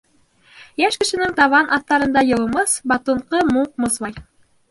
[0.83, 4.19] Йәш кешенең табан аҫтарында йылымыс, батынҡы мүк мызлай.